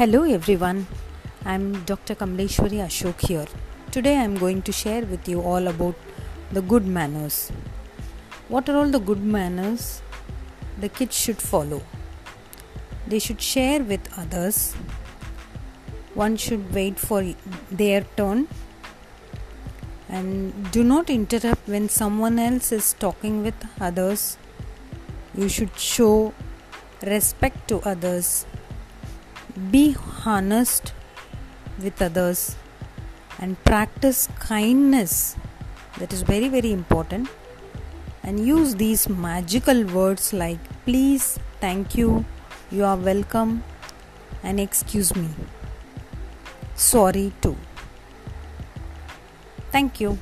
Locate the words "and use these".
38.22-39.08